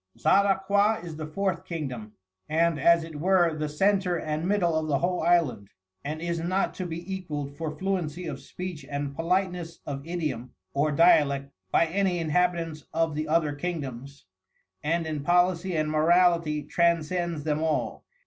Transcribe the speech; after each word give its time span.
Xaraqua 0.17 1.03
is 1.03 1.17
the 1.17 1.27
Fourth 1.27 1.63
Kingdom, 1.63 2.13
and 2.49 2.79
as 2.79 3.03
it 3.03 3.19
were 3.19 3.55
the 3.55 3.69
Centre 3.69 4.17
and 4.19 4.47
Middle 4.47 4.73
of 4.75 4.87
the 4.87 4.97
whole 4.97 5.21
Island, 5.21 5.67
and 6.03 6.23
is 6.23 6.39
not 6.39 6.73
to 6.73 6.87
be 6.87 7.13
equalled 7.13 7.55
for 7.55 7.77
fluency 7.77 8.25
of 8.25 8.39
Speech 8.39 8.83
and 8.89 9.15
politeness 9.15 9.79
of 9.85 10.01
Idiom 10.07 10.53
or 10.73 10.91
Dialect 10.91 11.51
by 11.69 11.85
any 11.85 12.17
Inhabitants 12.17 12.87
of 12.91 13.13
the 13.13 13.27
other 13.27 13.53
Kingdoms, 13.53 14.25
and 14.81 15.05
in 15.05 15.21
Policy 15.23 15.75
and 15.77 15.91
Morality 15.91 16.63
transcends 16.63 17.43
them 17.43 17.59
all. 17.61 18.03